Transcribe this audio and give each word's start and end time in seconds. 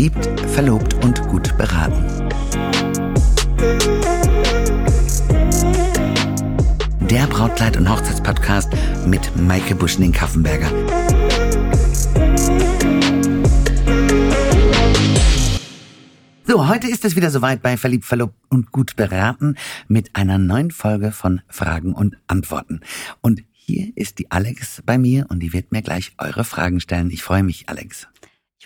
Verliebt, 0.00 0.40
verlobt 0.52 0.94
und 1.04 1.20
gut 1.28 1.54
beraten. 1.58 2.02
Der 7.00 7.26
Brautkleid- 7.26 7.76
und 7.76 7.86
Hochzeitspodcast 7.86 8.72
mit 9.04 9.30
Maike 9.36 9.74
Buschning-Kaffenberger. 9.74 10.70
So, 16.46 16.66
heute 16.66 16.88
ist 16.88 17.04
es 17.04 17.14
wieder 17.14 17.30
soweit 17.30 17.60
bei 17.60 17.76
Verliebt, 17.76 18.06
Verlobt 18.06 18.36
und 18.48 18.72
Gut 18.72 18.96
beraten 18.96 19.56
mit 19.86 20.16
einer 20.16 20.38
neuen 20.38 20.70
Folge 20.70 21.12
von 21.12 21.42
Fragen 21.46 21.92
und 21.92 22.16
Antworten. 22.26 22.80
Und 23.20 23.42
hier 23.52 23.92
ist 23.96 24.18
die 24.18 24.30
Alex 24.30 24.80
bei 24.86 24.96
mir 24.96 25.26
und 25.28 25.40
die 25.40 25.52
wird 25.52 25.72
mir 25.72 25.82
gleich 25.82 26.12
eure 26.16 26.44
Fragen 26.44 26.80
stellen. 26.80 27.10
Ich 27.10 27.22
freue 27.22 27.42
mich, 27.42 27.68
Alex. 27.68 28.09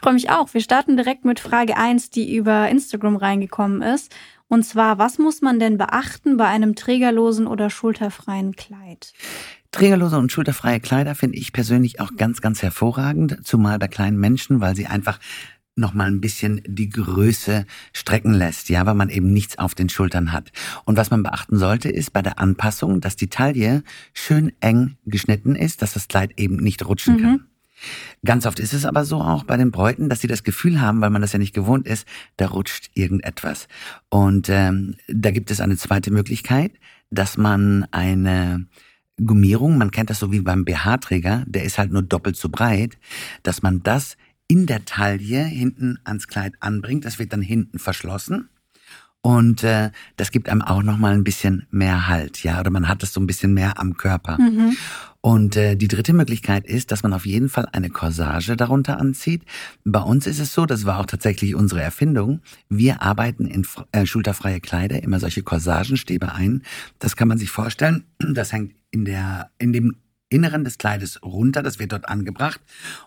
Ich 0.05 0.07
freue 0.07 0.15
mich 0.17 0.29
auch. 0.29 0.53
Wir 0.53 0.61
starten 0.61 0.99
direkt 0.99 1.25
mit 1.25 1.41
Frage 1.41 1.79
1, 1.79 2.11
die 2.11 2.37
über 2.37 2.69
Instagram 2.69 3.17
reingekommen 3.17 3.81
ist. 3.81 4.15
Und 4.49 4.63
zwar, 4.63 4.99
was 4.99 5.17
muss 5.17 5.41
man 5.41 5.59
denn 5.59 5.79
beachten 5.79 6.37
bei 6.37 6.45
einem 6.45 6.75
trägerlosen 6.75 7.47
oder 7.47 7.71
schulterfreien 7.71 8.55
Kleid? 8.55 9.15
Trägerlose 9.71 10.19
und 10.19 10.31
schulterfreie 10.31 10.79
Kleider 10.81 11.15
finde 11.15 11.39
ich 11.39 11.55
persönlich 11.55 12.01
auch 12.01 12.17
ganz, 12.19 12.43
ganz 12.43 12.61
hervorragend, 12.61 13.47
zumal 13.47 13.79
bei 13.79 13.89
kleinen 13.89 14.19
Menschen, 14.19 14.61
weil 14.61 14.77
sie 14.77 14.89
einfach 14.89 15.21
noch 15.75 15.95
mal 15.95 16.09
ein 16.09 16.21
bisschen 16.21 16.61
die 16.67 16.91
Größe 16.91 17.65
strecken 17.95 18.35
lässt, 18.35 18.69
ja, 18.69 18.85
weil 18.85 18.93
man 18.93 19.09
eben 19.09 19.33
nichts 19.33 19.59
auf 19.59 19.75
den 19.75 19.89
Schultern 19.89 20.33
hat. 20.33 20.53
Und 20.85 20.99
was 20.99 21.11
man 21.11 21.23
beachten 21.23 21.57
sollte, 21.57 21.89
ist 21.89 22.13
bei 22.13 22.21
der 22.21 22.39
Anpassung, 22.39 23.01
dass 23.01 23.17
die 23.17 23.31
Taille 23.31 23.83
schön 24.13 24.53
eng 24.61 24.99
geschnitten 25.07 25.57
ist, 25.57 25.81
dass 25.81 25.95
das 25.95 26.09
Kleid 26.09 26.33
eben 26.37 26.57
nicht 26.57 26.87
rutschen 26.87 27.17
mhm. 27.17 27.23
kann. 27.23 27.45
Ganz 28.25 28.47
oft 28.47 28.59
ist 28.59 28.73
es 28.73 28.85
aber 28.85 29.05
so 29.05 29.21
auch 29.21 29.45
bei 29.45 29.57
den 29.57 29.71
Bräuten, 29.71 30.09
dass 30.09 30.21
sie 30.21 30.29
das 30.29 30.45
Gefühl 30.45 30.81
haben, 30.81 31.01
weil 31.01 31.11
man 31.11 31.23
das 31.23 31.33
ja 31.33 31.39
nicht 31.39 31.55
gewohnt 31.55 31.87
ist, 31.87 32.07
da 32.37 32.47
rutscht 32.47 32.91
irgendetwas. 32.95 33.69
Und 34.09 34.49
ähm, 34.49 34.97
da 35.09 35.31
gibt 35.31 35.51
es 35.51 35.61
eine 35.61 35.77
zweite 35.77 36.11
Möglichkeit, 36.11 36.73
dass 37.11 37.37
man 37.37 37.87
eine 37.91 38.67
Gummierung, 39.25 39.79
man 39.79 39.91
kennt 39.91 40.11
das 40.11 40.19
so 40.19 40.33
wie 40.33 40.41
beim 40.41 40.65
BH-Träger, 40.65 41.45
der 41.47 41.65
ist 41.65 41.79
halt 41.79 41.93
nur 41.93 42.03
doppelt 42.03 42.37
so 42.37 42.49
breit, 42.49 42.99
dass 43.43 43.63
man 43.63 43.83
das 43.83 44.17
in 44.49 44.67
der 44.67 44.85
Taille 44.85 45.45
hinten 45.45 45.99
ans 46.05 46.29
Kleid 46.29 46.55
anbringt. 46.61 47.05
Das 47.05 47.19
wird 47.19 47.33
dann 47.33 47.43
hinten 47.43 47.79
verschlossen. 47.79 48.49
Und 49.27 49.65
äh, 49.65 49.91
das 50.19 50.33
gibt 50.33 50.51
einem 50.51 50.61
auch 50.61 50.83
noch 50.83 50.99
mal 50.99 51.15
ein 51.15 51.25
bisschen 51.25 51.67
mehr 51.71 52.09
Halt, 52.09 52.43
ja, 52.43 52.61
oder 52.61 52.69
man 52.69 52.89
hat 52.89 53.03
das 53.03 53.15
so 53.15 53.21
ein 53.21 53.27
bisschen 53.27 53.55
mehr 53.55 53.81
am 53.81 53.97
Körper. 53.97 54.37
Mhm. 54.39 54.77
Und 55.23 55.57
äh, 55.57 55.77
die 55.77 55.89
dritte 55.89 56.13
Möglichkeit 56.13 56.67
ist, 56.67 56.93
dass 56.93 57.03
man 57.03 57.15
auf 57.15 57.25
jeden 57.25 57.49
Fall 57.49 57.67
eine 57.73 57.89
Corsage 57.89 58.55
darunter 58.55 59.01
anzieht. 59.01 59.43
Bei 59.83 60.01
uns 60.01 60.27
ist 60.27 60.41
es 60.41 60.53
so, 60.53 60.67
das 60.67 60.85
war 60.85 61.01
auch 61.01 61.07
tatsächlich 61.07 61.55
unsere 61.55 61.81
Erfindung. 61.81 62.43
Wir 62.69 63.01
arbeiten 63.01 63.47
in 63.47 63.67
äh, 63.93 64.05
schulterfreie 64.05 64.61
Kleider 64.61 65.03
immer 65.03 65.19
solche 65.19 65.43
Corsagenstäbe 65.43 66.35
ein. 66.35 66.63
Das 66.99 67.17
kann 67.17 67.29
man 67.29 67.39
sich 67.39 67.49
vorstellen. 67.49 68.05
Das 68.19 68.53
hängt 68.53 68.75
in 68.91 69.07
der 69.07 69.51
in 69.57 69.73
dem 69.73 69.97
Inneren 70.29 70.65
des 70.65 70.77
Kleides 70.77 71.23
runter, 71.23 71.63
das 71.63 71.79
wird 71.79 71.93
dort 71.93 72.09
angebracht 72.09 72.61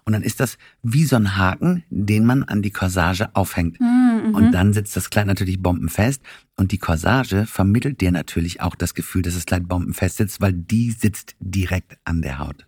und 0.05 0.13
dann 0.13 0.23
ist 0.23 0.39
das 0.39 0.57
wie 0.81 1.03
so 1.03 1.15
ein 1.15 1.35
Haken, 1.35 1.83
den 1.89 2.25
man 2.25 2.43
an 2.43 2.61
die 2.61 2.71
Corsage 2.71 3.29
aufhängt. 3.33 3.79
Mhm. 3.81 4.06
Und 4.35 4.51
dann 4.51 4.73
sitzt 4.73 4.95
das 4.95 5.09
Kleid 5.09 5.27
natürlich 5.27 5.61
bombenfest 5.61 6.21
und 6.55 6.71
die 6.71 6.77
Corsage 6.77 7.45
vermittelt 7.45 8.01
dir 8.01 8.11
natürlich 8.11 8.61
auch 8.61 8.75
das 8.75 8.93
Gefühl, 8.93 9.21
dass 9.21 9.35
das 9.35 9.45
Kleid 9.45 9.67
bombenfest 9.67 10.17
sitzt, 10.17 10.41
weil 10.41 10.53
die 10.53 10.91
sitzt 10.91 11.35
direkt 11.39 11.97
an 12.03 12.21
der 12.21 12.39
Haut. 12.39 12.67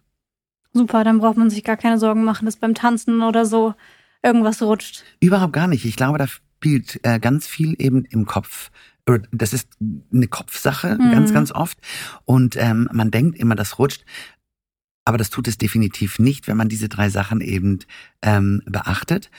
Super, 0.74 1.04
dann 1.04 1.20
braucht 1.20 1.38
man 1.38 1.50
sich 1.50 1.64
gar 1.64 1.78
keine 1.78 1.98
Sorgen 1.98 2.24
machen, 2.24 2.46
dass 2.46 2.58
beim 2.58 2.76
Tanzen 2.76 3.22
oder 3.22 3.46
so 3.46 3.74
irgendwas 4.22 4.62
rutscht. 4.62 5.04
Überhaupt 5.20 5.54
gar 5.54 5.68
nicht. 5.68 5.86
Ich 5.86 5.96
glaube, 5.96 6.18
da 6.18 6.28
spielt 6.28 7.00
äh, 7.04 7.20
ganz 7.20 7.48
viel 7.48 7.76
eben 7.80 8.06
im 8.06 8.26
Kopf 8.26 8.70
das 9.32 9.54
ist 9.54 9.70
eine 10.14 10.28
Kopfsache, 10.28 10.98
mhm. 11.00 11.12
ganz, 11.12 11.34
ganz 11.34 11.52
oft. 11.52 11.80
Und 12.26 12.56
ähm, 12.58 12.90
man 12.92 13.12
denkt 13.12 13.38
immer, 13.38 13.56
das 13.56 13.80
rutscht. 13.80 14.06
Aber 15.06 15.18
das 15.18 15.32
tut 15.32 15.48
es 15.48 15.58
definitiv 15.58 16.20
nicht, 16.20 16.48
wenn 16.48 16.58
man 16.58 16.70
diese 16.70 16.90
drei 16.90 17.10
Sachen 17.10 17.42
eben 17.42 17.80
ähm, 18.22 18.62
beachtet. 18.66 19.32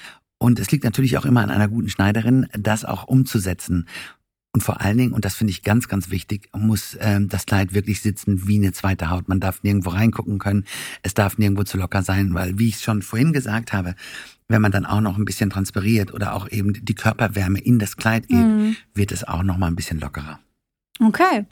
Und 0.42 0.58
es 0.58 0.70
liegt 0.70 0.84
natürlich 0.84 1.18
auch 1.18 1.26
immer 1.26 1.42
an 1.42 1.50
einer 1.50 1.68
guten 1.68 1.90
Schneiderin, 1.90 2.48
das 2.58 2.84
auch 2.86 3.04
umzusetzen. 3.04 3.86
Und 4.52 4.62
vor 4.62 4.80
allen 4.80 4.98
Dingen, 4.98 5.12
und 5.12 5.24
das 5.24 5.36
finde 5.36 5.52
ich 5.52 5.62
ganz, 5.62 5.86
ganz 5.86 6.10
wichtig, 6.10 6.48
muss 6.56 6.96
ähm, 7.00 7.28
das 7.28 7.46
Kleid 7.46 7.74
wirklich 7.74 8.00
sitzen 8.00 8.48
wie 8.48 8.56
eine 8.56 8.72
zweite 8.72 9.10
Haut. 9.10 9.28
Man 9.28 9.38
darf 9.38 9.62
nirgendwo 9.62 9.90
reingucken 9.90 10.38
können. 10.38 10.64
Es 11.02 11.14
darf 11.14 11.38
nirgendwo 11.38 11.62
zu 11.62 11.76
locker 11.76 12.02
sein, 12.02 12.34
weil, 12.34 12.58
wie 12.58 12.68
ich 12.68 12.76
es 12.76 12.82
schon 12.82 13.02
vorhin 13.02 13.32
gesagt 13.32 13.72
habe, 13.72 13.94
wenn 14.48 14.62
man 14.62 14.72
dann 14.72 14.86
auch 14.86 15.00
noch 15.00 15.18
ein 15.18 15.24
bisschen 15.24 15.50
transpiriert 15.50 16.12
oder 16.12 16.34
auch 16.34 16.48
eben 16.48 16.72
die 16.72 16.94
Körperwärme 16.94 17.60
in 17.60 17.78
das 17.78 17.96
Kleid 17.96 18.26
geht, 18.26 18.38
mhm. 18.38 18.76
wird 18.94 19.12
es 19.12 19.22
auch 19.22 19.44
noch 19.44 19.58
mal 19.58 19.68
ein 19.68 19.76
bisschen 19.76 20.00
lockerer. 20.00 20.40
Okay. 21.00 21.46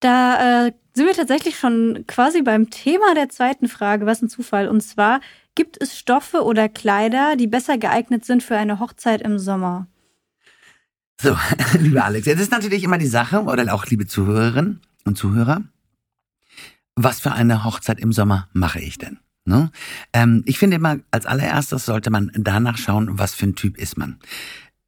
Da 0.00 0.66
äh, 0.66 0.72
sind 0.94 1.06
wir 1.06 1.14
tatsächlich 1.14 1.58
schon 1.58 2.04
quasi 2.08 2.42
beim 2.42 2.70
Thema 2.70 3.14
der 3.14 3.28
zweiten 3.28 3.68
Frage. 3.68 4.06
Was 4.06 4.22
ein 4.22 4.28
Zufall. 4.28 4.66
Und 4.66 4.80
zwar, 4.80 5.20
gibt 5.60 5.76
es 5.78 5.98
Stoffe 5.98 6.42
oder 6.42 6.70
Kleider, 6.70 7.36
die 7.36 7.46
besser 7.46 7.76
geeignet 7.76 8.24
sind 8.24 8.42
für 8.42 8.56
eine 8.56 8.80
Hochzeit 8.80 9.20
im 9.20 9.38
Sommer? 9.38 9.88
So, 11.20 11.36
liebe 11.78 12.02
Alex, 12.02 12.24
jetzt 12.24 12.40
ist 12.40 12.50
natürlich 12.50 12.82
immer 12.82 12.96
die 12.96 13.06
Sache, 13.06 13.42
oder 13.42 13.74
auch 13.74 13.84
liebe 13.84 14.06
Zuhörerinnen 14.06 14.80
und 15.04 15.18
Zuhörer, 15.18 15.60
was 16.96 17.20
für 17.20 17.32
eine 17.32 17.62
Hochzeit 17.62 18.00
im 18.00 18.10
Sommer 18.10 18.48
mache 18.54 18.80
ich 18.80 18.96
denn? 18.96 19.18
Ne? 19.44 19.70
Ähm, 20.14 20.42
ich 20.46 20.58
finde 20.58 20.76
immer, 20.76 21.00
als 21.10 21.26
allererstes 21.26 21.84
sollte 21.84 22.08
man 22.08 22.30
danach 22.34 22.78
schauen, 22.78 23.18
was 23.18 23.34
für 23.34 23.48
ein 23.48 23.54
Typ 23.54 23.76
ist 23.76 23.98
man. 23.98 24.18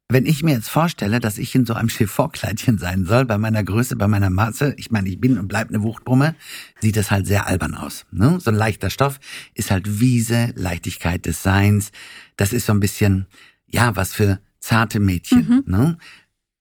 Wenn 0.09 0.25
ich 0.25 0.43
mir 0.43 0.53
jetzt 0.53 0.69
vorstelle, 0.69 1.19
dass 1.19 1.37
ich 1.37 1.55
in 1.55 1.65
so 1.65 1.73
einem 1.73 1.87
Chiffonkleidchen 1.87 2.77
sein 2.77 3.05
soll, 3.05 3.25
bei 3.25 3.37
meiner 3.37 3.63
Größe, 3.63 3.95
bei 3.95 4.07
meiner 4.07 4.29
Masse, 4.29 4.75
ich 4.77 4.91
meine, 4.91 5.09
ich 5.09 5.19
bin 5.19 5.39
und 5.39 5.47
bleib 5.47 5.69
eine 5.69 5.81
Wuchtbrumme, 5.81 6.35
sieht 6.81 6.97
das 6.97 7.09
halt 7.09 7.25
sehr 7.25 7.47
albern 7.47 7.73
aus. 7.73 8.05
Ne? 8.11 8.39
So 8.39 8.51
ein 8.51 8.55
leichter 8.55 8.89
Stoff 8.89 9.19
ist 9.53 9.71
halt 9.71 9.99
Wiese, 9.99 10.53
Leichtigkeit 10.55 11.25
des 11.25 11.41
Seins. 11.41 11.91
Das 12.35 12.53
ist 12.53 12.65
so 12.65 12.73
ein 12.73 12.79
bisschen, 12.79 13.27
ja, 13.65 13.95
was 13.95 14.13
für 14.13 14.39
zarte 14.59 14.99
Mädchen. 14.99 15.47
Mhm. 15.47 15.63
Ne? 15.65 15.97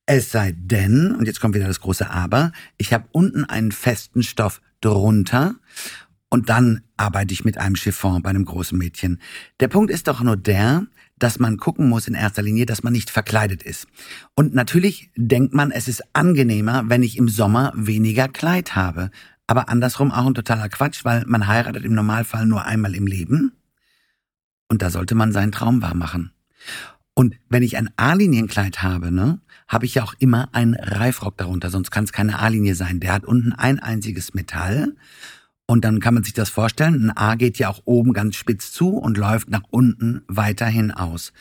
Es 0.06 0.30
sei 0.30 0.52
denn, 0.56 1.14
und 1.14 1.26
jetzt 1.26 1.40
kommt 1.40 1.54
wieder 1.54 1.66
das 1.66 1.80
große 1.80 2.10
Aber, 2.10 2.52
ich 2.78 2.92
habe 2.92 3.08
unten 3.12 3.44
einen 3.44 3.72
festen 3.72 4.22
Stoff 4.22 4.60
drunter 4.80 5.56
und 6.28 6.48
dann 6.48 6.82
arbeite 6.96 7.34
ich 7.34 7.44
mit 7.44 7.58
einem 7.58 7.76
Chiffon 7.76 8.22
bei 8.22 8.30
einem 8.30 8.44
großen 8.44 8.76
Mädchen. 8.78 9.20
Der 9.60 9.68
Punkt 9.68 9.90
ist 9.90 10.08
doch 10.08 10.22
nur 10.22 10.36
der, 10.36 10.86
dass 11.22 11.38
man 11.38 11.56
gucken 11.56 11.88
muss 11.88 12.08
in 12.08 12.14
erster 12.14 12.42
Linie, 12.42 12.66
dass 12.66 12.82
man 12.82 12.92
nicht 12.92 13.10
verkleidet 13.10 13.62
ist. 13.62 13.86
Und 14.34 14.54
natürlich 14.54 15.10
denkt 15.16 15.54
man, 15.54 15.70
es 15.70 15.86
ist 15.86 16.02
angenehmer, 16.12 16.84
wenn 16.86 17.02
ich 17.02 17.16
im 17.16 17.28
Sommer 17.28 17.72
weniger 17.76 18.28
Kleid 18.28 18.74
habe. 18.74 19.10
Aber 19.46 19.68
andersrum 19.68 20.10
auch 20.10 20.26
ein 20.26 20.34
totaler 20.34 20.68
Quatsch, 20.68 21.04
weil 21.04 21.24
man 21.26 21.46
heiratet 21.46 21.84
im 21.84 21.94
Normalfall 21.94 22.46
nur 22.46 22.64
einmal 22.64 22.94
im 22.94 23.06
Leben. 23.06 23.52
Und 24.68 24.82
da 24.82 24.90
sollte 24.90 25.14
man 25.14 25.32
seinen 25.32 25.52
Traum 25.52 25.80
wahr 25.80 25.94
machen. 25.94 26.32
Und 27.14 27.36
wenn 27.48 27.62
ich 27.62 27.76
ein 27.76 27.90
A-Linienkleid 27.96 28.82
habe, 28.82 29.12
ne, 29.12 29.40
habe 29.68 29.84
ich 29.84 29.94
ja 29.94 30.02
auch 30.02 30.14
immer 30.18 30.48
einen 30.52 30.74
Reifrock 30.74 31.36
darunter, 31.36 31.70
sonst 31.70 31.90
kann 31.90 32.04
es 32.04 32.12
keine 32.12 32.40
A-Linie 32.40 32.74
sein. 32.74 32.98
Der 32.98 33.12
hat 33.12 33.24
unten 33.24 33.52
ein 33.52 33.78
einziges 33.78 34.34
Metall 34.34 34.94
und 35.66 35.84
dann 35.84 36.00
kann 36.00 36.14
man 36.14 36.24
sich 36.24 36.34
das 36.34 36.50
vorstellen, 36.50 37.06
ein 37.06 37.16
A 37.16 37.34
geht 37.34 37.58
ja 37.58 37.68
auch 37.68 37.82
oben 37.84 38.12
ganz 38.12 38.36
spitz 38.36 38.72
zu 38.72 38.96
und 38.96 39.16
läuft 39.16 39.50
nach 39.50 39.62
unten 39.70 40.22
weiterhin 40.26 40.90
aus. 40.90 41.32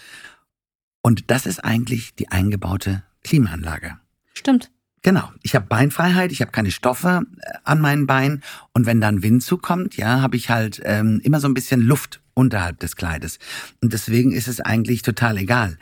Und 1.02 1.32
das 1.32 1.46
ist 1.46 1.64
eigentlich 1.64 2.16
die 2.16 2.30
eingebaute 2.30 3.04
Klimaanlage. 3.24 3.98
Stimmt. 4.34 4.72
Genau. 5.04 5.32
Ich 5.42 5.56
habe 5.56 5.66
Beinfreiheit, 5.66 6.32
ich 6.32 6.42
habe 6.42 6.52
keine 6.52 6.72
Stoffe 6.72 7.24
äh, 7.40 7.54
an 7.64 7.82
meinen 7.82 8.06
Beinen 8.06 8.44
und 8.72 8.86
wenn 8.86 9.02
dann 9.02 9.24
Wind 9.24 9.44
zukommt, 9.44 9.98
ja, 9.98 10.22
habe 10.22 10.38
ich 10.38 10.50
halt 10.50 10.80
ähm, 10.86 11.20
immer 11.24 11.40
so 11.40 11.48
ein 11.48 11.56
bisschen 11.56 11.82
Luft 11.82 12.22
unterhalb 12.36 12.80
des 12.80 12.96
Kleides. 12.96 13.40
Und 13.82 13.94
deswegen 13.94 14.32
ist 14.32 14.48
es 14.48 14.62
eigentlich 14.62 15.02
total 15.02 15.38
egal. 15.38 15.78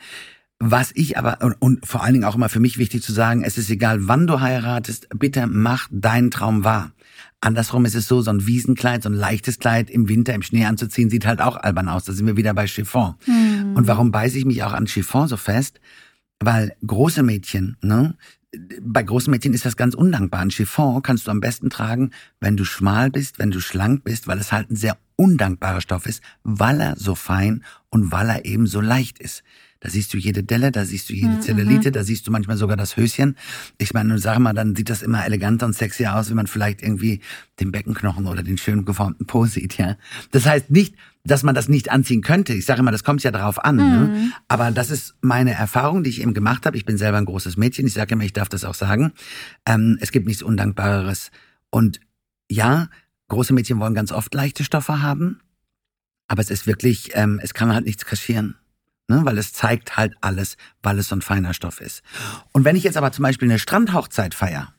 Was 0.62 0.92
ich 0.94 1.16
aber, 1.16 1.38
und, 1.40 1.54
und 1.58 1.86
vor 1.86 2.02
allen 2.02 2.12
Dingen 2.12 2.26
auch 2.26 2.34
immer 2.34 2.50
für 2.50 2.60
mich 2.60 2.76
wichtig 2.76 3.02
zu 3.02 3.12
sagen, 3.12 3.42
es 3.44 3.56
ist 3.56 3.70
egal, 3.70 4.06
wann 4.08 4.26
du 4.26 4.40
heiratest, 4.40 5.08
bitte 5.18 5.46
mach 5.46 5.88
deinen 5.90 6.30
Traum 6.30 6.64
wahr. 6.64 6.92
Andersrum 7.40 7.86
ist 7.86 7.94
es 7.94 8.06
so, 8.06 8.20
so 8.20 8.30
ein 8.30 8.46
Wiesenkleid, 8.46 9.02
so 9.02 9.08
ein 9.08 9.14
leichtes 9.14 9.58
Kleid 9.58 9.88
im 9.88 10.10
Winter 10.10 10.34
im 10.34 10.42
Schnee 10.42 10.66
anzuziehen, 10.66 11.08
sieht 11.08 11.24
halt 11.24 11.40
auch 11.40 11.56
albern 11.56 11.88
aus. 11.88 12.04
Da 12.04 12.12
sind 12.12 12.26
wir 12.26 12.36
wieder 12.36 12.52
bei 12.52 12.66
Chiffon. 12.66 13.14
Mhm. 13.26 13.74
Und 13.74 13.86
warum 13.86 14.10
beiße 14.10 14.36
ich 14.36 14.44
mich 14.44 14.62
auch 14.62 14.74
an 14.74 14.86
Chiffon 14.86 15.28
so 15.28 15.38
fest? 15.38 15.80
Weil 16.40 16.76
große 16.86 17.22
Mädchen, 17.22 17.78
ne? 17.80 18.14
Bei 18.82 19.02
großen 19.02 19.30
Mädchen 19.30 19.54
ist 19.54 19.64
das 19.64 19.78
ganz 19.78 19.94
undankbar. 19.94 20.40
Ein 20.40 20.50
Chiffon 20.50 21.02
kannst 21.02 21.26
du 21.26 21.30
am 21.30 21.40
besten 21.40 21.70
tragen, 21.70 22.10
wenn 22.40 22.58
du 22.58 22.64
schmal 22.64 23.10
bist, 23.10 23.38
wenn 23.38 23.50
du 23.50 23.60
schlank 23.60 24.04
bist, 24.04 24.26
weil 24.26 24.38
es 24.38 24.52
halt 24.52 24.70
ein 24.70 24.76
sehr 24.76 24.98
undankbarer 25.16 25.80
Stoff 25.80 26.04
ist, 26.04 26.20
weil 26.42 26.80
er 26.80 26.96
so 26.96 27.14
fein 27.14 27.64
und 27.88 28.12
weil 28.12 28.28
er 28.28 28.44
eben 28.44 28.66
so 28.66 28.80
leicht 28.82 29.18
ist. 29.18 29.42
Da 29.80 29.88
siehst 29.88 30.12
du 30.12 30.18
jede 30.18 30.42
Delle, 30.44 30.70
da 30.70 30.84
siehst 30.84 31.08
du 31.08 31.14
jede 31.14 31.28
Mhm, 31.28 31.40
Zellulite, 31.40 31.90
da 31.90 32.04
siehst 32.04 32.26
du 32.26 32.30
manchmal 32.30 32.58
sogar 32.58 32.76
das 32.76 32.98
Höschen. 32.98 33.36
Ich 33.78 33.94
meine, 33.94 34.18
sag 34.18 34.38
mal, 34.38 34.52
dann 34.52 34.76
sieht 34.76 34.90
das 34.90 35.02
immer 35.02 35.24
eleganter 35.24 35.64
und 35.64 35.74
sexier 35.74 36.14
aus, 36.14 36.28
wenn 36.28 36.36
man 36.36 36.46
vielleicht 36.46 36.82
irgendwie 36.82 37.20
den 37.60 37.72
Beckenknochen 37.72 38.26
oder 38.26 38.42
den 38.42 38.58
schön 38.58 38.84
geformten 38.84 39.26
Po 39.26 39.46
sieht, 39.46 39.78
ja. 39.78 39.96
Das 40.32 40.44
heißt 40.44 40.70
nicht, 40.70 40.94
dass 41.24 41.42
man 41.42 41.54
das 41.54 41.68
nicht 41.68 41.90
anziehen 41.90 42.22
könnte. 42.22 42.52
Ich 42.52 42.66
sage 42.66 42.80
immer, 42.80 42.92
das 42.92 43.04
kommt 43.04 43.22
ja 43.22 43.30
darauf 43.30 43.62
an. 43.62 43.76
Ne? 43.76 44.32
Aber 44.48 44.70
das 44.70 44.90
ist 44.90 45.14
meine 45.20 45.52
Erfahrung, 45.52 46.02
die 46.02 46.10
ich 46.10 46.20
eben 46.22 46.34
gemacht 46.34 46.64
habe. 46.66 46.76
Ich 46.76 46.84
bin 46.84 46.96
selber 46.96 47.18
ein 47.18 47.26
großes 47.26 47.56
Mädchen. 47.56 47.86
Ich 47.86 47.92
sage 47.94 48.14
immer, 48.14 48.24
ich 48.24 48.32
darf 48.32 48.48
das 48.48 48.64
auch 48.64 48.74
sagen. 48.74 49.12
Ähm, 49.66 49.98
es 50.00 50.12
gibt 50.12 50.26
nichts 50.26 50.42
Undankbareres. 50.42 51.30
Und 51.68 52.00
ja, 52.50 52.88
große 53.28 53.52
Mädchen 53.52 53.78
wollen 53.80 53.94
ganz 53.94 54.12
oft 54.12 54.32
leichte 54.34 54.64
Stoffe 54.64 55.02
haben. 55.02 55.40
Aber 56.26 56.40
es 56.40 56.50
ist 56.50 56.66
wirklich, 56.66 57.10
ähm, 57.14 57.38
es 57.42 57.52
kann 57.54 57.74
halt 57.74 57.84
nichts 57.84 58.06
kaschieren. 58.06 58.56
Ne? 59.10 59.22
Weil 59.24 59.38
es 59.38 59.52
zeigt 59.52 59.96
halt 59.96 60.14
alles, 60.20 60.56
weil 60.84 60.96
es 61.00 61.08
so 61.08 61.16
ein 61.16 61.20
feiner 61.20 61.52
Stoff 61.52 61.80
ist. 61.80 62.04
Und 62.52 62.64
wenn 62.64 62.76
ich 62.76 62.84
jetzt 62.84 62.96
aber 62.96 63.10
zum 63.10 63.24
Beispiel 63.24 63.50
eine 63.50 63.58
Strandhochzeit 63.58 64.36
feier, 64.36 64.72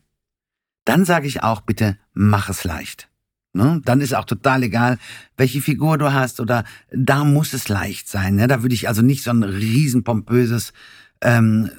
dann 0.86 1.04
sage 1.04 1.28
ich 1.28 1.44
auch 1.44 1.60
bitte, 1.60 1.98
mach 2.14 2.48
es 2.48 2.64
leicht. 2.64 3.10
Ne? 3.52 3.82
Dann 3.84 4.00
ist 4.00 4.16
auch 4.16 4.24
total 4.24 4.64
egal, 4.64 5.00
welche 5.36 5.60
Figur 5.60 5.98
du 5.98 6.14
hast 6.14 6.40
oder 6.40 6.64
da 6.94 7.26
muss 7.26 7.52
es 7.52 7.68
leicht 7.68 8.08
sein. 8.08 8.36
Ne? 8.36 8.48
Da 8.48 8.62
würde 8.62 8.74
ich 8.74 8.88
also 8.88 9.02
nicht 9.02 9.22
so 9.22 9.32
ein 9.32 9.44
riesen 9.44 10.06
pompöses, 10.06 10.72
ähm, 11.20 11.70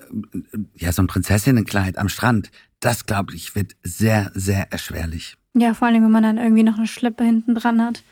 ja, 0.74 0.92
so 0.92 1.02
ein 1.02 1.06
Prinzessinnenkleid 1.06 1.96
am 1.96 2.10
Strand. 2.10 2.50
Das, 2.80 3.06
glaube 3.06 3.34
ich, 3.34 3.56
wird 3.56 3.76
sehr, 3.82 4.30
sehr 4.34 4.70
erschwerlich. 4.70 5.38
Ja, 5.54 5.72
vor 5.72 5.88
allem, 5.88 6.04
wenn 6.04 6.10
man 6.10 6.22
dann 6.22 6.36
irgendwie 6.36 6.64
noch 6.64 6.76
eine 6.76 6.86
Schleppe 6.86 7.24
hinten 7.24 7.54
dran 7.54 7.80
hat. 7.80 8.02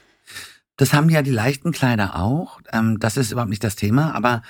Das 0.80 0.94
haben 0.94 1.10
ja 1.10 1.20
die 1.20 1.30
leichten 1.30 1.72
Kleider 1.72 2.16
auch. 2.16 2.58
Ähm, 2.72 2.98
das 2.98 3.18
ist 3.18 3.32
überhaupt 3.32 3.50
nicht 3.50 3.62
das 3.62 3.76
Thema. 3.76 4.14
Aber 4.14 4.40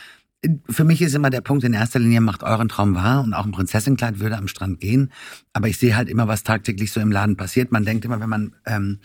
für 0.69 0.85
mich 0.85 1.03
ist 1.03 1.17
immer 1.17 1.29
der 1.29 1.41
Punkt, 1.41 1.65
in 1.65 1.73
erster 1.73 1.99
Linie 1.99 2.21
macht 2.21 2.45
euren 2.45 2.69
Traum 2.69 2.95
wahr 2.95 3.25
und 3.25 3.35
auch 3.35 3.45
ein 3.45 3.51
Prinzessinnenkleid 3.51 4.21
würde 4.21 4.39
am 4.39 4.47
Strand 4.47 4.79
gehen. 4.79 5.11
Aber 5.55 5.67
ich 5.67 5.77
sehe 5.77 5.97
halt 5.97 6.09
immer, 6.09 6.29
was 6.29 6.45
tagtäglich 6.45 6.93
so 6.93 7.01
im 7.01 7.11
Laden 7.11 7.37
passiert. 7.37 7.73
Man 7.73 7.85
denkt 7.85 8.05
immer, 8.05 8.21
wenn 8.21 8.29
man, 8.29 8.55
ähm, 8.65 9.01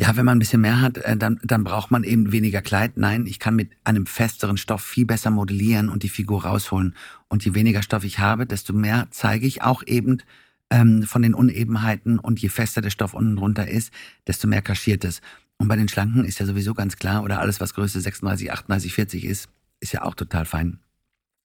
ja, 0.00 0.16
wenn 0.16 0.24
man 0.24 0.36
ein 0.36 0.38
bisschen 0.38 0.62
mehr 0.62 0.80
hat, 0.80 0.96
äh, 0.96 1.14
dann, 1.14 1.40
dann 1.44 1.62
braucht 1.62 1.90
man 1.90 2.04
eben 2.04 2.32
weniger 2.32 2.62
Kleid. 2.62 2.96
Nein, 2.96 3.26
ich 3.26 3.38
kann 3.38 3.54
mit 3.54 3.72
einem 3.84 4.06
festeren 4.06 4.56
Stoff 4.56 4.80
viel 4.80 5.04
besser 5.04 5.30
modellieren 5.30 5.90
und 5.90 6.04
die 6.04 6.08
Figur 6.08 6.46
rausholen. 6.46 6.94
Und 7.28 7.44
je 7.44 7.52
weniger 7.52 7.82
Stoff 7.82 8.02
ich 8.02 8.18
habe, 8.18 8.46
desto 8.46 8.72
mehr 8.72 9.08
zeige 9.10 9.46
ich 9.46 9.60
auch 9.60 9.82
eben 9.86 10.22
ähm, 10.70 11.02
von 11.02 11.20
den 11.20 11.34
Unebenheiten. 11.34 12.18
Und 12.18 12.40
je 12.40 12.48
fester 12.48 12.80
der 12.80 12.88
Stoff 12.88 13.12
unten 13.12 13.36
drunter 13.36 13.68
ist, 13.68 13.92
desto 14.26 14.48
mehr 14.48 14.62
kaschiert 14.62 15.04
es. 15.04 15.20
Und 15.60 15.68
bei 15.68 15.76
den 15.76 15.88
Schlanken 15.88 16.24
ist 16.24 16.40
ja 16.40 16.46
sowieso 16.46 16.72
ganz 16.72 16.96
klar, 16.96 17.22
oder 17.22 17.38
alles, 17.38 17.60
was 17.60 17.74
Größe 17.74 18.00
36, 18.00 18.50
38, 18.50 18.94
40 18.94 19.24
ist, 19.26 19.50
ist 19.78 19.92
ja 19.92 20.02
auch 20.02 20.14
total 20.14 20.46
fein. 20.46 20.78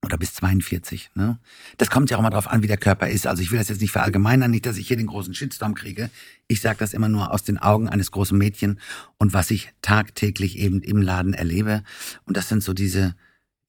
Oder 0.05 0.17
bis 0.17 0.33
42. 0.35 1.09
Ne? 1.15 1.37
Das 1.77 1.89
kommt 1.89 2.09
ja 2.09 2.15
auch 2.15 2.21
mal 2.21 2.29
drauf 2.29 2.47
an, 2.47 2.63
wie 2.63 2.67
der 2.67 2.77
Körper 2.77 3.09
ist. 3.09 3.27
Also 3.27 3.43
ich 3.43 3.51
will 3.51 3.59
das 3.59 3.67
jetzt 3.67 3.81
nicht 3.81 3.91
verallgemeinern, 3.91 4.51
nicht, 4.51 4.65
dass 4.65 4.77
ich 4.77 4.87
hier 4.87 4.95
den 4.95 5.07
großen 5.07 5.33
Shitstorm 5.33 5.73
kriege. 5.73 6.09
Ich 6.47 6.61
sage 6.61 6.77
das 6.79 6.93
immer 6.93 7.09
nur 7.09 7.33
aus 7.33 7.43
den 7.43 7.57
Augen 7.57 7.89
eines 7.89 8.11
großen 8.11 8.37
Mädchen 8.37 8.79
und 9.17 9.33
was 9.33 9.51
ich 9.51 9.73
tagtäglich 9.81 10.59
eben 10.59 10.81
im 10.81 11.01
Laden 11.01 11.33
erlebe. 11.33 11.83
Und 12.23 12.37
das 12.37 12.47
sind 12.47 12.63
so 12.63 12.73
diese, 12.73 13.15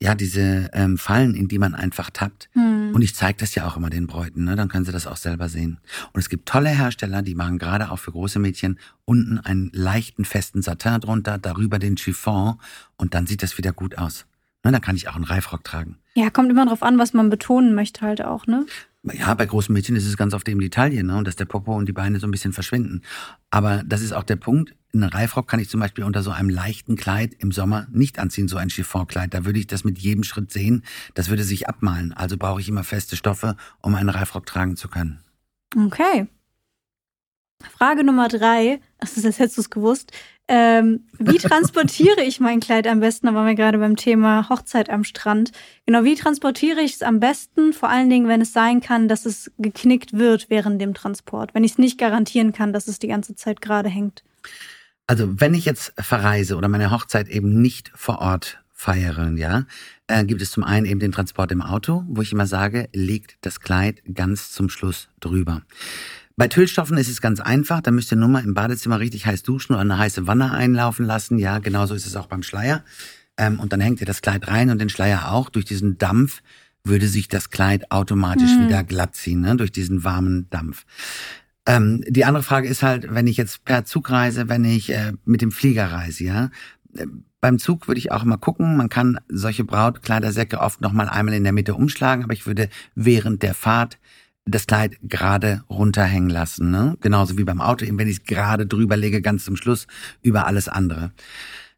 ja, 0.01 0.15
diese 0.15 0.71
ähm, 0.75 0.99
Fallen, 0.99 1.35
in 1.35 1.49
die 1.49 1.59
man 1.59 1.75
einfach 1.75 2.11
tappt. 2.11 2.51
Hm. 2.53 2.93
Und 2.95 3.03
ich 3.03 3.15
zeige 3.15 3.39
das 3.39 3.55
ja 3.55 3.67
auch 3.67 3.77
immer 3.77 3.91
den 3.91 4.07
Bräuten, 4.07 4.45
ne? 4.45 4.55
dann 4.55 4.69
können 4.69 4.85
sie 4.85 4.93
das 4.93 5.07
auch 5.07 5.17
selber 5.17 5.49
sehen. 5.49 5.79
Und 6.13 6.21
es 6.21 6.29
gibt 6.29 6.49
tolle 6.49 6.69
Hersteller, 6.69 7.23
die 7.23 7.35
machen 7.35 7.59
gerade 7.59 7.91
auch 7.91 7.99
für 7.99 8.13
große 8.13 8.39
Mädchen 8.39 8.79
unten 9.05 9.39
einen 9.39 9.71
leichten, 9.73 10.25
festen 10.25 10.63
Satin 10.63 11.01
drunter, 11.01 11.39
darüber 11.39 11.79
den 11.79 11.97
Chiffon 11.97 12.59
und 12.97 13.15
dann 13.15 13.27
sieht 13.27 13.43
das 13.43 13.57
wieder 13.57 13.73
gut 13.73 13.97
aus. 13.97 14.27
Ne? 14.67 14.73
Dann 14.73 14.81
kann 14.81 14.97
ich 14.97 15.09
auch 15.09 15.15
einen 15.15 15.23
Reifrock 15.23 15.63
tragen. 15.63 15.99
Ja, 16.15 16.29
kommt 16.29 16.51
immer 16.51 16.67
drauf 16.67 16.83
an, 16.83 16.99
was 16.99 17.13
man 17.13 17.31
betonen 17.31 17.77
möchte 17.77 18.01
halt 18.01 18.21
auch, 18.21 18.49
ne? 18.49 18.67
Ja, 19.05 19.33
bei 19.35 19.47
großen 19.47 19.73
Mädchen 19.73 19.95
ist 19.95 20.07
es 20.07 20.17
ganz 20.17 20.35
oft 20.35 20.49
eben 20.49 20.59
die 20.59 20.71
Taille, 20.71 21.05
ne? 21.05 21.17
Und 21.17 21.29
dass 21.29 21.37
der 21.37 21.45
Popo 21.45 21.77
und 21.77 21.87
die 21.87 21.93
Beine 21.93 22.19
so 22.19 22.27
ein 22.27 22.33
bisschen 22.33 22.53
verschwinden. 22.53 23.03
Aber 23.51 23.85
das 23.87 24.01
ist 24.01 24.13
auch 24.13 24.25
der 24.25 24.35
Punkt. 24.35 24.75
Einen 24.93 25.05
Reifrock 25.05 25.47
kann 25.47 25.61
ich 25.61 25.69
zum 25.69 25.79
Beispiel 25.79 26.03
unter 26.03 26.25
so 26.25 26.33
einem 26.33 26.49
leichten 26.49 26.97
Kleid 26.97 27.33
im 27.39 27.53
Sommer 27.53 27.87
nicht 27.93 28.19
anziehen, 28.19 28.49
so 28.49 28.57
ein 28.57 28.71
Chiffonkleid. 28.71 29.33
Da 29.35 29.45
würde 29.45 29.61
ich 29.61 29.69
das 29.69 29.85
mit 29.85 30.01
jedem 30.01 30.25
Schritt 30.25 30.51
sehen. 30.51 30.83
Das 31.15 31.29
würde 31.29 31.45
sich 31.45 31.69
abmalen. 31.69 32.12
Also 32.12 32.37
brauche 32.37 32.61
ich 32.61 32.69
immer 32.69 32.83
feste 32.83 33.15
Stoffe, 33.15 33.57
um 33.83 33.95
einen 33.95 34.09
Reifrock 34.09 34.47
tragen 34.47 34.75
zu 34.75 34.89
können. 34.89 35.21
Okay. 35.77 36.27
Frage 37.62 38.05
Nummer 38.05 38.29
drei. 38.29 38.81
Das 38.99 39.17
ist, 39.17 39.26
als 39.26 39.38
hättest 39.38 39.56
du 39.56 39.61
es 39.62 39.70
gewusst. 39.70 40.12
Ähm, 40.49 41.06
wie 41.19 41.38
transportiere 41.38 42.23
ich 42.23 42.38
mein 42.38 42.61
Kleid 42.61 42.87
am 42.87 43.00
besten? 43.00 43.26
Da 43.26 43.35
waren 43.35 43.47
wir 43.47 43.56
gerade 43.56 43.79
beim 43.79 43.97
Thema 43.97 44.49
Hochzeit 44.49 44.91
am 44.91 45.03
Strand. 45.03 45.50
Genau, 45.87 46.05
wie 46.05 46.14
transportiere 46.14 46.81
ich 46.81 46.94
es 46.94 47.03
am 47.03 47.19
besten? 47.19 47.73
Vor 47.73 47.88
allen 47.88 48.08
Dingen, 48.08 48.29
wenn 48.29 48.41
es 48.41 48.53
sein 48.53 48.81
kann, 48.81 49.08
dass 49.08 49.26
es 49.26 49.50
geknickt 49.58 50.12
wird 50.12 50.49
während 50.49 50.81
dem 50.81 50.94
Transport. 50.94 51.53
Wenn 51.55 51.64
ich 51.64 51.73
es 51.73 51.79
nicht 51.79 51.99
garantieren 51.99 52.53
kann, 52.53 52.73
dass 52.73 52.87
es 52.87 53.00
die 53.00 53.08
ganze 53.08 53.35
Zeit 53.35 53.61
gerade 53.61 53.88
hängt. 53.88 54.23
Also 55.09 55.41
wenn 55.41 55.55
ich 55.55 55.64
jetzt 55.64 55.93
verreise 55.99 56.56
oder 56.56 56.69
meine 56.69 56.91
Hochzeit 56.91 57.29
eben 57.29 57.61
nicht 57.61 57.91
vor 57.94 58.20
Ort 58.20 58.62
feiere, 58.73 59.32
ja, 59.37 59.64
äh, 60.06 60.25
gibt 60.25 60.43
es 60.43 60.52
zum 60.52 60.62
einen 60.62 60.87
eben 60.87 61.00
den 61.00 61.12
Transport 61.12 61.50
im 61.50 61.62
Auto, 61.62 62.05
wo 62.09 62.23
ich 62.23 62.32
immer 62.32 62.47
sage, 62.47 62.88
legt 62.93 63.37
das 63.41 63.61
Kleid 63.61 64.02
ganz 64.14 64.52
zum 64.52 64.69
Schluss 64.69 65.09
drüber. 65.19 65.62
Bei 66.37 66.49
Tüllstoffen 66.49 66.99
ist 66.99 67.09
es 67.09 67.21
ganz 67.23 67.41
einfach. 67.41 67.81
Da 67.81 67.91
müsst 67.91 68.12
ihr 68.12 68.17
nur 68.19 68.29
mal 68.29 68.44
im 68.44 68.53
Badezimmer 68.55 69.00
richtig 69.00 69.25
heiß 69.27 69.43
duschen 69.43 69.73
oder 69.73 69.81
eine 69.81 69.99
heiße 69.99 70.27
Wanne 70.27 70.53
einlaufen 70.53 71.06
lassen. 71.06 71.38
Ja, 71.38 71.59
genauso 71.61 71.94
ist 71.94 72.06
es 72.06 72.15
auch 72.17 72.27
beim 72.27 72.43
Schleier. 72.43 72.85
Ähm, 73.38 73.59
und 73.59 73.73
dann 73.73 73.81
hängt 73.81 74.00
ihr 74.00 74.06
das 74.06 74.21
Kleid 74.23 74.47
rein 74.49 74.71
und 74.71 74.79
den 74.79 74.88
Schleier 74.91 75.33
auch. 75.33 75.49
Durch 75.49 75.65
diesen 75.65 75.97
Dampf 75.99 76.43
würde 76.85 77.09
sich 77.09 77.29
das 77.29 77.50
Kleid 77.50 77.91
automatisch 77.91 78.56
Mhm. 78.56 78.67
wieder 78.67 78.85
glatt 78.85 79.15
ziehen, 79.17 79.41
ne? 79.41 79.56
durch 79.56 79.73
diesen 79.73 80.05
warmen 80.05 80.49
Dampf. 80.50 80.85
Ähm, 81.67 82.05
die 82.06 82.25
andere 82.25 82.44
Frage 82.44 82.69
ist 82.69 82.83
halt, 82.83 83.12
wenn 83.12 83.27
ich 83.27 83.37
jetzt 83.38 83.65
per 83.65 83.85
Zug 83.85 84.11
reise, 84.11 84.49
wenn 84.49 84.65
ich 84.65 84.91
äh, 84.93 85.15
mit 85.25 85.41
dem 85.43 85.50
Flieger 85.50 85.91
reise, 85.91 86.25
ja. 86.25 86.50
Äh, 86.97 87.06
Beim 87.41 87.59
Zug 87.59 87.87
würde 87.88 87.99
ich 87.99 88.11
auch 88.12 88.23
immer 88.25 88.38
gucken, 88.38 88.77
man 88.77 88.88
kann 88.88 89.19
solche 89.29 89.62
Brautkleidersäcke 89.65 90.59
oft 90.61 90.81
noch 90.81 90.93
mal 90.93 91.09
einmal 91.09 91.35
in 91.35 91.44
der 91.44 91.53
Mitte 91.53 91.75
umschlagen, 91.75 92.25
aber 92.25 92.33
ich 92.33 92.47
würde 92.47 92.69
während 92.94 93.43
der 93.43 93.55
Fahrt 93.55 93.99
das 94.49 94.67
Kleid 94.67 94.97
gerade 95.03 95.63
runterhängen 95.69 96.31
lassen, 96.31 96.71
ne? 96.71 96.97
Genauso 97.01 97.37
wie 97.37 97.45
beim 97.45 97.61
Auto, 97.61 97.85
eben 97.85 97.99
wenn 97.99 98.09
ich 98.09 98.19
es 98.19 98.25
gerade 98.25 98.67
drüber 98.67 98.97
lege, 98.97 99.21
ganz 99.21 99.45
zum 99.45 99.57
Schluss 99.57 99.87
über 100.23 100.47
alles 100.47 100.69
andere. 100.69 101.11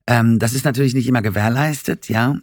Ähm, 0.07 0.39
das 0.39 0.53
ist 0.53 0.65
natürlich 0.65 0.95
nicht 0.95 1.09
immer 1.09 1.23
gewährleistet, 1.23 2.09
ja. 2.09 2.37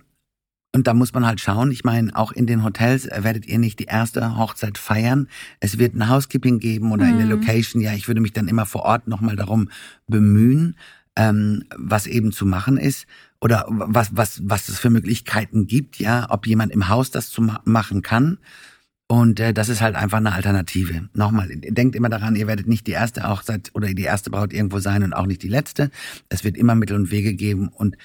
Und 0.74 0.88
da 0.88 0.94
muss 0.94 1.14
man 1.14 1.26
halt 1.26 1.40
schauen. 1.40 1.72
Ich 1.72 1.86
meine, 1.86 2.14
auch 2.18 2.32
in 2.34 2.48
den 2.48 2.64
Hotels 2.64 3.06
äh, 3.06 3.24
werdet 3.24 3.46
ihr 3.46 3.60
nicht 3.60 3.80
die 3.80 3.86
erste 3.86 4.36
Hochzeit 4.36 4.78
feiern. 4.78 5.30
Es 5.62 5.78
wird 5.78 5.96
ein 5.96 6.10
Housekeeping 6.10 6.60
geben 6.60 6.92
oder 6.92 7.08
in 7.08 7.18
der 7.18 7.28
Mhm. 7.28 7.32
Location. 7.32 7.82
Ja, 7.82 7.94
ich 7.94 8.08
würde 8.08 8.20
mich 8.20 8.34
dann 8.34 8.48
immer 8.50 8.66
vor 8.66 8.82
Ort 8.82 9.08
nochmal 9.08 9.36
darum 9.38 9.70
bemühen, 10.08 10.76
ähm, 11.16 11.64
was 11.78 12.08
eben 12.08 12.34
zu 12.34 12.46
machen 12.46 12.78
ist 12.78 13.06
oder 13.40 13.66
was, 13.70 14.10
was, 14.18 14.42
was 14.44 14.68
es 14.68 14.80
für 14.80 14.90
Möglichkeiten 14.90 15.66
gibt, 15.68 15.98
ja, 16.00 16.28
ob 16.30 16.46
jemand 16.46 16.74
im 16.74 16.90
Haus 16.90 17.10
das 17.10 17.30
zu 17.30 17.42
ma 17.42 17.62
machen 17.64 18.02
kann. 18.02 18.38
Und 19.08 19.40
äh, 19.40 19.54
das 19.54 19.70
ist 19.70 19.82
halt 19.82 19.96
einfach 19.96 20.18
eine 20.18 20.34
Alternative. 20.34 21.10
Nochmal, 21.14 21.48
denkt 21.50 21.96
immer 21.96 22.10
daran, 22.10 22.36
ihr 22.36 22.48
werdet 22.48 22.68
nicht 22.68 22.88
die 22.88 22.92
erste 22.92 23.30
Hochzeit 23.30 23.70
oder 23.74 23.94
die 23.94 24.04
erste 24.04 24.32
Braut 24.32 24.52
irgendwo 24.52 24.80
sein 24.80 25.04
und 25.04 25.14
auch 25.14 25.28
nicht 25.28 25.44
die 25.44 25.48
letzte. 25.48 25.92
Es 26.30 26.44
wird 26.44 26.58
immer 26.58 26.74
Mittel 26.74 26.96
und 26.96 27.12
Wege 27.12 27.36
geben 27.36 27.68
und 27.68 27.98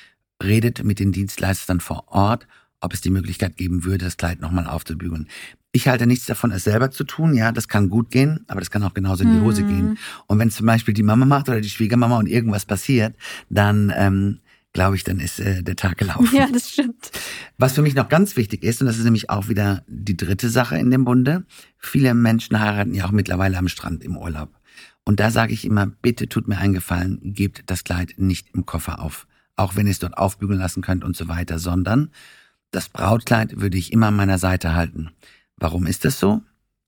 redet 0.43 0.85
mit 0.85 0.99
den 0.99 1.13
Dienstleistern 1.13 1.81
vor 1.81 2.05
Ort, 2.09 2.47
ob 2.81 2.93
es 2.93 3.01
die 3.01 3.11
Möglichkeit 3.11 3.57
geben 3.57 3.85
würde, 3.85 4.05
das 4.05 4.19
Kleid 4.19 4.41
nochmal 4.41 4.67
aufzubügeln. 4.67 5.29
Ich 5.73 5.89
halte 5.89 6.07
nichts 6.07 6.27
davon, 6.27 6.51
es 6.51 6.65
selber 6.65 6.91
zu 6.91 7.05
tun. 7.05 7.35
Ja, 7.35 7.53
das 7.53 7.69
kann 7.69 7.89
gut 7.89 8.11
gehen, 8.11 8.41
aber 8.49 8.61
das 8.61 8.71
kann 8.71 8.83
auch 8.83 8.95
genauso 8.95 9.23
in 9.23 9.31
die 9.31 9.41
Hose 9.41 9.63
Mhm. 9.63 9.67
gehen. 9.67 9.99
Und 10.27 10.39
wenn 10.39 10.51
zum 10.51 10.67
Beispiel 10.67 10.93
die 10.95 11.03
Mama 11.03 11.25
macht 11.25 11.49
oder 11.49 11.61
die 11.61 11.71
Schwiegermama 11.71 12.19
und 12.19 12.27
irgendwas 12.27 12.67
passiert, 12.67 13.15
dann 13.49 13.93
ähm, 13.97 14.41
glaube 14.73 14.97
ich, 14.97 15.05
dann 15.05 15.19
ist 15.19 15.41
äh, 15.41 15.63
der 15.63 15.77
Tag 15.77 15.99
gelaufen. 15.99 16.29
Ja, 16.33 16.47
das 16.47 16.71
stimmt. 16.71 17.11
Was 17.59 17.73
für 17.73 17.83
mich 17.83 17.95
noch 17.95 18.09
ganz 18.09 18.37
wichtig 18.37 18.63
ist, 18.63 18.81
und 18.81 18.87
das 18.87 18.99
ist 18.99 19.05
nämlich 19.05 19.31
auch 19.31 19.49
wieder 19.49 19.85
die 19.87 20.17
dritte 20.17 20.49
Sache 20.49 20.79
in 20.79 20.91
dem 20.91 21.05
Bunde, 21.05 21.45
viele 21.79 22.15
Menschen 22.15 22.61
heiraten 22.61 22.95
ja 22.95 23.07
auch 23.07 23.11
mittlerweile 23.11 23.59
am 23.59 23.69
Strand 23.69 24.05
im 24.05 24.17
Urlaub. 24.17 24.51
Und 25.05 25.19
da 25.19 25.31
sage 25.31 25.53
ich 25.53 25.65
immer, 25.65 25.87
bitte 25.87 26.29
tut 26.29 26.47
mir 26.47 26.59
einen 26.59 26.75
Gefallen, 26.75 27.19
gebt 27.23 27.65
das 27.67 27.85
Kleid 27.85 28.15
nicht 28.17 28.55
im 28.55 28.67
Koffer 28.67 29.01
auf. 29.01 29.27
Auch 29.57 29.77
wenn 29.77 29.87
ihr 29.87 29.93
es 29.93 29.99
dort 29.99 30.17
aufbügeln 30.17 30.61
lassen 30.61 30.83
könnt 30.83 31.05
und 31.05 31.17
so 31.17 31.29
weiter, 31.29 31.59
sondern 31.59 32.11
das 32.71 32.89
Brautkleid 32.89 33.61
würde 33.61 33.79
ich 33.79 33.93
immer 33.93 34.09
an 34.09 34.17
meiner 34.17 34.39
Seite 34.39 34.75
halten. 34.75 35.11
Warum 35.57 35.87
ist 35.87 36.05
das 36.05 36.21
so? 36.21 36.43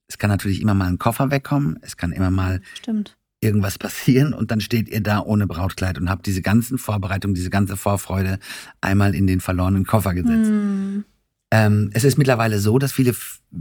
Es 0.06 0.18
kann 0.18 0.30
natürlich 0.30 0.60
immer 0.60 0.74
mal 0.74 0.88
ein 0.88 0.98
Koffer 0.98 1.30
wegkommen, 1.30 1.78
es 1.82 1.96
kann 1.96 2.12
immer 2.12 2.30
mal 2.30 2.60
Stimmt. 2.74 3.16
Irgendwas 3.42 3.78
passieren 3.78 4.32
und 4.32 4.50
dann 4.50 4.60
steht 4.60 4.88
ihr 4.88 5.02
da 5.02 5.20
ohne 5.20 5.46
Brautkleid 5.46 5.98
und 5.98 6.08
habt 6.08 6.26
diese 6.26 6.42
ganzen 6.42 6.78
Vorbereitungen, 6.78 7.34
diese 7.34 7.50
ganze 7.50 7.76
Vorfreude 7.76 8.38
einmal 8.80 9.14
in 9.14 9.26
den 9.26 9.40
verlorenen 9.40 9.84
Koffer 9.84 10.14
gesetzt. 10.14 10.48
Hm. 10.48 11.04
Ähm, 11.50 11.90
es 11.92 12.04
ist 12.04 12.16
mittlerweile 12.16 12.58
so, 12.60 12.78
dass 12.78 12.92
viele 12.92 13.14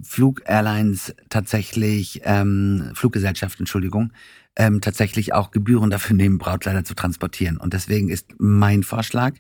Flugairlines 0.04 1.14
tatsächlich, 1.30 2.22
ähm, 2.24 2.92
Fluggesellschaften, 2.94 3.64
Entschuldigung, 3.64 4.14
ähm, 4.56 4.82
tatsächlich 4.82 5.34
auch 5.34 5.52
Gebühren 5.52 5.90
dafür 5.90 6.16
nehmen, 6.16 6.38
Brautkleider 6.38 6.84
zu 6.84 6.94
transportieren. 6.94 7.58
Und 7.58 7.74
deswegen 7.74 8.10
ist 8.10 8.28
mein 8.38 8.84
Vorschlag, 8.84 9.34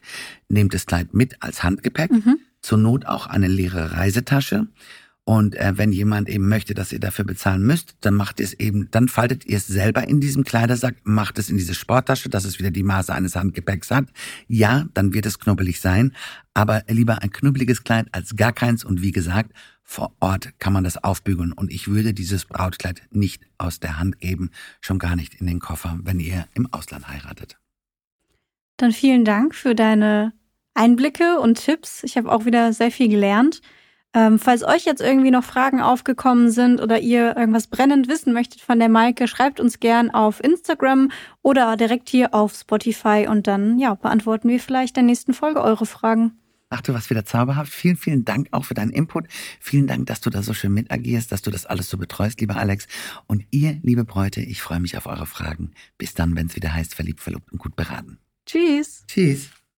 nehmt 0.49 0.73
das 0.73 0.85
Kleid 0.85 1.13
mit 1.13 1.35
als 1.41 1.63
Handgepäck, 1.63 2.11
Mhm. 2.11 2.39
zur 2.61 2.77
Not 2.77 3.05
auch 3.05 3.27
eine 3.27 3.47
leere 3.47 3.93
Reisetasche. 3.93 4.67
Und 5.31 5.55
äh, 5.55 5.77
wenn 5.77 5.93
jemand 5.93 6.27
eben 6.27 6.49
möchte, 6.49 6.73
dass 6.73 6.91
ihr 6.91 6.99
dafür 6.99 7.23
bezahlen 7.23 7.65
müsst, 7.65 7.95
dann 8.01 8.15
macht 8.15 8.41
ihr 8.41 8.43
es 8.43 8.53
eben, 8.53 8.91
dann 8.91 9.07
faltet 9.07 9.45
ihr 9.45 9.55
es 9.55 9.65
selber 9.65 10.05
in 10.05 10.19
diesem 10.19 10.43
Kleidersack, 10.43 10.95
macht 11.03 11.39
es 11.39 11.49
in 11.49 11.55
diese 11.55 11.73
Sporttasche, 11.73 12.27
dass 12.27 12.43
es 12.43 12.59
wieder 12.59 12.69
die 12.69 12.83
Maße 12.83 13.13
eines 13.13 13.37
Handgepäcks 13.37 13.91
hat. 13.91 14.07
Ja, 14.49 14.87
dann 14.93 15.13
wird 15.13 15.25
es 15.25 15.39
knubbelig 15.39 15.79
sein, 15.79 16.11
aber 16.53 16.83
lieber 16.89 17.21
ein 17.21 17.29
knubbeliges 17.29 17.85
Kleid 17.85 18.07
als 18.11 18.35
gar 18.35 18.51
keins. 18.51 18.83
Und 18.83 19.01
wie 19.01 19.13
gesagt, 19.13 19.53
vor 19.85 20.13
Ort 20.19 20.49
kann 20.59 20.73
man 20.73 20.83
das 20.83 21.01
aufbügeln. 21.01 21.53
Und 21.53 21.71
ich 21.71 21.87
würde 21.87 22.13
dieses 22.13 22.43
Brautkleid 22.43 23.01
nicht 23.11 23.41
aus 23.57 23.79
der 23.79 23.99
Hand 23.99 24.19
geben, 24.19 24.51
schon 24.81 24.99
gar 24.99 25.15
nicht 25.15 25.35
in 25.35 25.47
den 25.47 25.61
Koffer, 25.61 25.97
wenn 26.03 26.19
ihr 26.19 26.45
im 26.55 26.67
Ausland 26.73 27.07
heiratet. 27.07 27.57
Dann 28.75 28.91
vielen 28.91 29.23
Dank 29.23 29.55
für 29.55 29.75
deine 29.75 30.33
Einblicke 30.73 31.39
und 31.39 31.55
Tipps. 31.55 32.03
Ich 32.03 32.17
habe 32.17 32.29
auch 32.29 32.43
wieder 32.43 32.73
sehr 32.73 32.91
viel 32.91 33.07
gelernt. 33.07 33.61
Ähm, 34.13 34.39
falls 34.39 34.63
euch 34.63 34.85
jetzt 34.85 35.01
irgendwie 35.01 35.31
noch 35.31 35.43
Fragen 35.43 35.81
aufgekommen 35.81 36.51
sind 36.51 36.81
oder 36.81 36.99
ihr 36.99 37.37
irgendwas 37.37 37.67
brennend 37.67 38.09
wissen 38.09 38.33
möchtet 38.33 38.61
von 38.61 38.77
der 38.77 38.89
Maike, 38.89 39.27
schreibt 39.27 39.59
uns 39.59 39.79
gern 39.79 40.09
auf 40.11 40.43
Instagram 40.43 41.11
oder 41.41 41.77
direkt 41.77 42.09
hier 42.09 42.33
auf 42.33 42.53
Spotify 42.53 43.27
und 43.29 43.47
dann 43.47 43.79
ja, 43.79 43.95
beantworten 43.95 44.49
wir 44.49 44.59
vielleicht 44.59 44.97
in 44.97 45.05
der 45.05 45.11
nächsten 45.11 45.33
Folge 45.33 45.61
eure 45.61 45.85
Fragen. 45.85 46.37
Ach 46.71 46.81
du 46.81 46.93
warst 46.93 47.09
wieder 47.09 47.25
zauberhaft. 47.25 47.71
Vielen, 47.71 47.97
vielen 47.97 48.23
Dank 48.23 48.47
auch 48.51 48.63
für 48.63 48.73
deinen 48.73 48.91
Input. 48.91 49.27
Vielen 49.59 49.87
Dank, 49.87 50.07
dass 50.07 50.21
du 50.21 50.29
da 50.29 50.41
so 50.41 50.53
schön 50.53 50.73
mitagierst, 50.73 51.31
dass 51.31 51.41
du 51.41 51.51
das 51.51 51.65
alles 51.65 51.89
so 51.89 51.97
betreust, 51.97 52.39
lieber 52.39 52.55
Alex. 52.55 52.87
Und 53.27 53.45
ihr, 53.51 53.79
liebe 53.83 54.05
Bräute, 54.05 54.39
ich 54.39 54.61
freue 54.61 54.79
mich 54.79 54.97
auf 54.97 55.05
eure 55.05 55.25
Fragen. 55.25 55.71
Bis 55.97 56.13
dann, 56.13 56.35
wenn 56.35 56.47
es 56.47 56.55
wieder 56.55 56.73
heißt, 56.73 56.95
verliebt, 56.95 57.19
verlobt 57.19 57.51
und 57.51 57.59
gut 57.59 57.75
beraten. 57.75 58.19
Tschüss. 58.45 59.03
Tschüss. 59.07 59.49